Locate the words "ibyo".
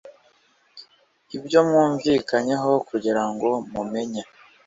1.37-1.59